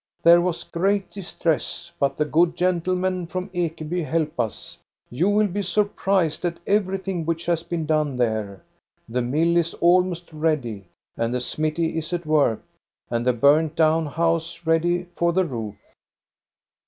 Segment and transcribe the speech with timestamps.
[0.23, 4.75] "There was great distress, but the good gentlemen from Ekeby help us.
[5.11, 8.63] You will be surprised at everything which has been done there.
[9.07, 10.85] The mill is almost ready,
[11.17, 12.63] and the smithy is at work,
[13.11, 15.75] and the burned down house ready for the roof."